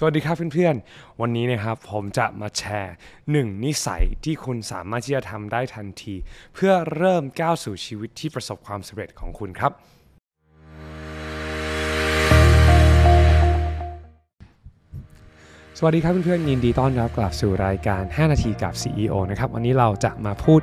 [0.00, 2.94] สวัสดีครับเพื่อนๆ วันนี้นะครับผมจะมาแชร์
[3.30, 6.14] หนึ่งนิสัยที่คุณสามารถที่จะทำได้ทันที
[6.54, 9.72] เพื่อเริ่มก้าวสู่ชีวิตที่ประสบความสำเร็จของคุณครับ
[15.80, 20.60] สวัสดีครับเพื่อนๆยินดีต้อนรับกลับสู่รายการ 5 นาทีกับ CEO นะครับวันนี้เราจะมาพูด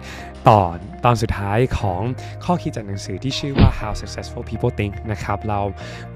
[0.49, 2.01] ตอนตอนสุดท้ายของ
[2.45, 5.59] ข้อคิดจากหนังสือที่ชื่อว่า How Successful People Think นะครับเรา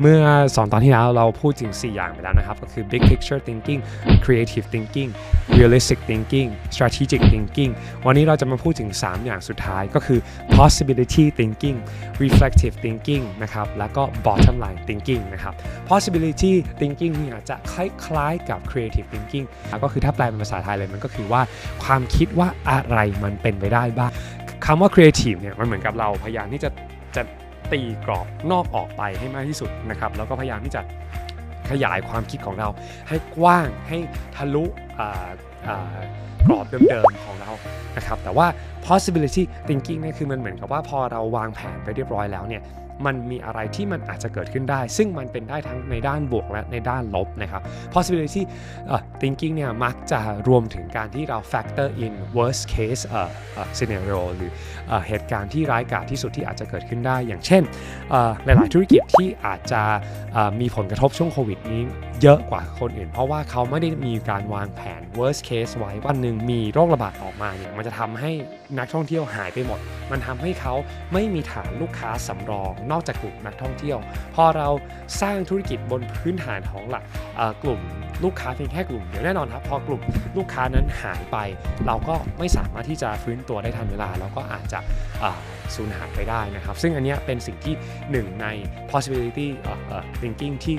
[0.01, 0.21] เมื่อ
[0.55, 3.79] สองตอนที่แล้วเราพูดถึง 4 อย่างไปแล้วนะครับ ก็คือ Big Picture Thinking
[4.25, 5.09] Creative Thinking
[5.57, 7.71] Realistic Thinking Strategic Thinking
[8.05, 10.19] วันนี้เราจะมาพูดถึง 3 อย่างสุดท้ายก็คือ
[10.57, 11.77] Possibility Thinking
[12.23, 15.53] Reflective Thinking นะครับแล้วก็ Bottom Line Thinking นะครับ
[15.89, 19.45] Possibility Thinking เนี่ยจะคล้ายๆกับ Creative Thinking
[19.83, 21.41] ก็คือถ้าแปลเป็นภาษาไทยเลยมันก็คือว่า
[21.83, 24.11] ความคิดว่าอะไรมันเป็นไปได้บ้าง
[24.65, 26.69] คำว่า Creative เนี่ยมันเหมือนกับเราพยายามที่จะ
[27.15, 27.23] จะ
[27.71, 30.81] ตีกรอบนอกออกไปให้มากที่สุดนะครับแล้วก็พยายามที่จะ
[31.69, 32.67] ขยายความคิดของเรา
[33.07, 33.97] ให้กว้างให้
[34.35, 34.71] ทะลุก
[36.49, 37.51] รอบเดิมๆของเรา
[37.97, 38.47] นะครับแต่ว่า
[38.87, 42.61] possibility thinking เนี่ยคือมันเหมือนกับว่าพอเราวางแผนไปเรียบร้อยแล้วเนี่ย
[43.05, 47.61] มันมีอะไรที่มันอาจจะเกิดขึ้นได้ ซึ่งมันเป็นได้ทั้งในด้านบวกและในด้านลบนะครับ
[47.93, 48.41] possibility
[48.93, 54.51] uh, thinking เนี่ยมักจะรวมถึงการที่เรา factor in worst case uh, uh, scenario หรือ
[54.93, 57.63] uh, เหตุการณ์ที่ร้ายกาจที่สุดที่อาจจะเกิดขึ้นได้ อย่างเช่น
[58.17, 59.81] uh, หลาย ๆ ธุรกิจที่อาจจะ
[60.39, 61.81] uh, มีผลกระทบช่วงโควิดนี้
[62.21, 68.31] เยอะกว่าคนอื่น เพราะว่าเขาไม่ได้มีการวางแผน worst case ไว้วันหนึ่งมีโรคระบาดออกมาเนี่ยมันจะทำให้
[68.77, 69.79] นักท่องเที่ยวหายไปหมด
[70.11, 70.73] มันทำให้เขา
[71.13, 73.97] ไม่มีฐานลูกค้าสำรอง นอกจากกลุ่มนักท่องเที่ยว
[74.35, 74.69] พอเรา
[75.21, 77.03] สร้างธุรกิจบนพื้นฐานของหลัก
[77.63, 77.81] กลุ่ม
[78.23, 80.01] ลูกค้าเพียงแค่กลุ่มเดียวแน่นอนครับ พอกลุ่ม
[80.37, 81.37] ลูกค้านั้นหายไป
[81.85, 84.79] เราก็ไม่สามารถที่จะฟื้นตัวได้ทันเวลา แล้วก็อาจจะ
[85.75, 87.73] สูญหายไปได้นะครับ ซึ่งอันนี้เป็นสิ่งที่
[88.11, 88.47] หนึ่งใน
[88.91, 89.47] possibility
[90.21, 90.77] thinking ที่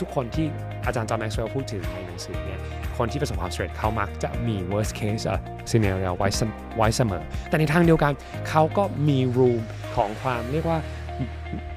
[0.00, 0.46] ทุกๆ คนที่
[0.86, 2.60] อาจารย์จอห์นแม็กซ์เวลล์พูดถึงในหนังสือเนี่ย
[2.98, 5.24] คนที่ประสบความสำเร็จเขามักจะมี worst case
[5.70, 6.28] scenario ไว้
[6.76, 8.12] ไว้เสมอ แต่ในทางเดียวกัน
[8.48, 9.62] เขาก็มี room
[9.96, 10.78] ของความเรียกว่า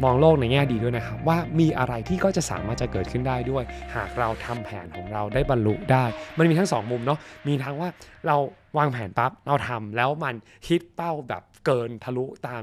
[0.03, 3.63] มองโลกในแง่ดีด้วยนะครับ ว่ามีอะไรที่ก็จะสามารถจะเกิดขึ้นได้ด้วย
[3.95, 6.05] หากเราทำแผนของเราได้บรรลุได้
[6.37, 7.89] มันมีทั้งสองมุมเนาะมีทั้งว่า
[8.27, 8.35] เรา
[8.77, 10.35] วางแผนปั๊บเราทำแล้วมัน
[10.67, 12.61] ฮิตเป้าแบบเกินทะลุตาม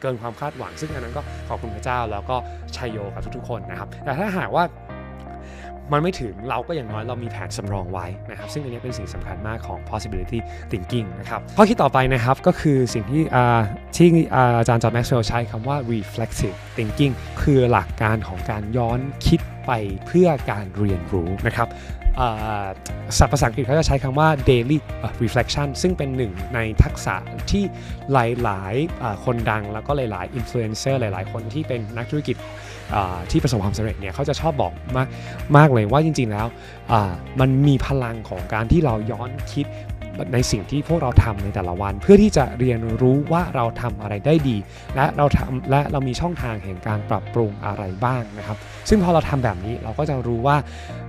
[0.00, 2.36] เกินความคาดหวัง ซึ่งอันนั้นก็ขอบคุณพระเจ้าแล้วก็
[2.76, 4.64] ชัยโยกับทุกๆคนนะครับ แต่ถ้าหากว่า
[5.92, 10.38] มันไม่ถึงเราก็อย่างน้อยเรามีแผนสำรองไว้นะครับซึ่งอันนี้เป็นสิ่งสำคัญมากของ possibility
[10.70, 13.22] thinking นะครับข้อคิดต่อไปนะครับก็คือสิ่งที่
[13.96, 14.08] ที่
[14.58, 17.12] อาจารย์จอห์นแม็กซ์เวลล์ใช้คำว่า reflexive thinking
[17.42, 19.74] คือหลักการของการย้อนคิด ไป
[20.06, 21.68] เพื่อการเรียนรู้นะครับ
[23.18, 24.78] ศัพท์ภาษาอังกฤษเขาจะใช้คำว่า daily
[25.22, 27.14] reflection ซึ่งเป็นหนึ่งในทักษะ
[27.50, 27.64] ที่
[28.12, 28.16] ห
[28.48, 32.36] ลายๆ คนดังแล้วก็หลายๆ influencer หลายๆ คนที่เป็นนักธุรกิจ
[33.30, 35.08] ที่ประสบความสำเร็จเนี่ยเขาจะชอบบอกมาก
[35.56, 36.46] มากเลยว่าจริง ๆ แล้ว
[37.40, 39.66] มันมีพลังของการที่เราย้อนคิด
[40.34, 44.56] ในสิ่งที่พวกเราทำในแต่ละวัน เพื่อที่จะเรียนรู้ว่าเราทำอะไรได้ดี
[44.96, 50.56] และเราทำและเรามีช่องทางแห่งการปรับปรุงอะไรบ้างนะครับ ซึ่งพอเราทำแบบนี้เราก็จะรู้ว่า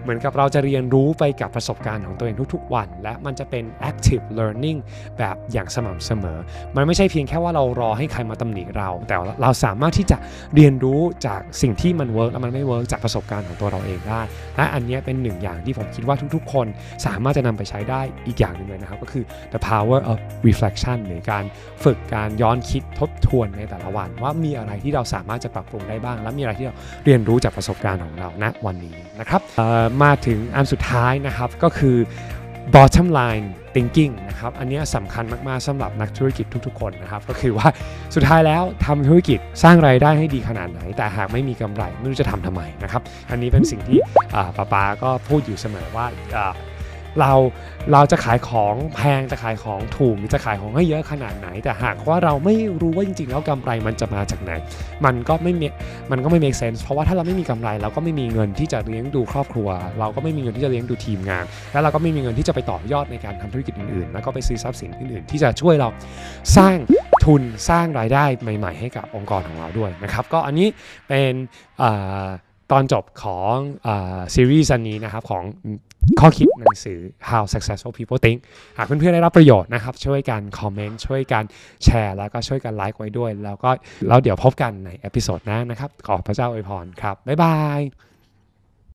[0.03, 4.79] เหมือนกับเราจะเรียนรู้ไปกับประสบการณ์ของตัวเองทุกๆวัน และมันจะเป็น active learning
[5.17, 6.37] แบบอย่างสม่ำเสมอ
[6.75, 10.17] มันไม่ใช่เพียงแค่ว่าเรารอให้ใครมาตำหนิเรา แต่เราสามารถที่จะ
[10.55, 14.21] เรียนรู้จากสิ่งที่มัน work และมันไม่ work จากประสบการณ์ของตัวเราเองได้
[14.55, 16.67] และอันนี้เป็นหนึ่งอย่างที่ผมคิดว่าทุกๆ คน
[17.05, 21.43] สามารถจะนำไปใช้ได้อีกอย่างหนึ่งเลยนะครับก็คือ the power of reflection หรือการ
[21.83, 26.75] ฝึกการย้อนคิดทบทวนในแต่ละวัน ว่ามีอะไรที่เราสามารถจะปรับปรุงได้บ้าง และมีอะไรที่เรา
[27.05, 29.41] เรียนรู้จากประสบการณ์ของเราณวันนี้นะครับ
[30.03, 31.97] มาถึงอันสุดท้ายนะครับก็คือ
[32.75, 37.67] bottom line thinking นะครับอันนี้สำคัญมาก ๆสำหรับนักธุรกิจทุก ๆ คนนะครับก็คือว่า
[38.15, 43.99] สุดท้ายแล้วทำธุรกิจสร้างไรายได้ให้ดีขนาดไหน แต่หากไม่มีกำไรไม่รู้จะทำทำไมนะครับอันนี้เป็นสิ่งที่
[44.57, 46.05] ป้าปาก็พูดอยู่เสมอว่า
[47.19, 47.31] เรา
[47.91, 54.51] เราจะขายของแพงจะขายของถูกจะขายของให้เยอะขนาดไหน แต่หากว่าเราไม่รู้ว่าจริงๆแล้วกำไรมันจะมาจากไหน
[55.05, 55.67] มันก็ไม่มี
[56.11, 59.69] มันก็ไม่ make sense เพราะว่าถ้าเราไม่มีกำไรเราก็ไม่มีเงินที่จะเลี้ยงดูครอบครัว
[59.99, 65.89] เราก็ไม่มีเงินที่จะเลี้ยงดูทีมงาน แล้วเราก็ไม่มีเงินที่จะไปต่อยอดในการทำธุรกิจอื่นๆ แล้วก็ไปซื้อทรัพย์สินอื่นๆ ที่จะช่วยเรา
[66.57, 66.75] สร้าง
[67.25, 70.67] ทุนสร้างรายได้ใหม่ ๆ ให้กับองค์กรของเราด้วยนะครับ ก็อันนี้
[71.07, 71.33] เป็น
[72.71, 73.55] ตอนจบของ
[74.35, 75.43] ซีรีส์นี้นะครับของ
[76.19, 78.39] ข้อคิดหนังสือ How Successful People Think
[78.77, 81.43] หากเพื่อนๆได้รับประโยชน์นะครับ ช่วยกันคอมเมนต์ช่วยกัน
[81.83, 83.69] แชร์ แล้วก็ช่วยกันไลค์ไว้ด้วย แล้วก็
[84.07, 87.81] แล้วเดี๋ยวพบกันใน episode หน้านะครับ ขอพระเจ้าอวยพรครับ บ๊ายบาย